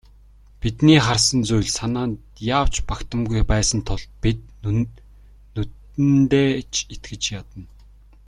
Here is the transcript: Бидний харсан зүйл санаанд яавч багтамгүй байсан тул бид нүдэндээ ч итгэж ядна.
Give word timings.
Бидний 0.61 0.99
харсан 1.05 1.41
зүйл 1.49 1.69
санаанд 1.79 2.19
яавч 2.57 2.75
багтамгүй 2.89 3.41
байсан 3.51 3.79
тул 3.89 4.03
бид 4.23 4.39
нүдэндээ 5.53 6.49
ч 6.73 6.75
итгэж 6.95 7.23
ядна. 7.39 7.63